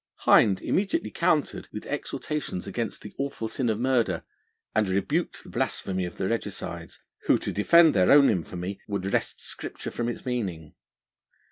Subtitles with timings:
[0.25, 4.23] Hind immediately countered with exhortations against the awful sin of murder,
[4.73, 9.41] and rebuked the blasphemy of the Regicides, who, to defend their own infamy, would wrest
[9.43, 10.73] Scripture from its meaning.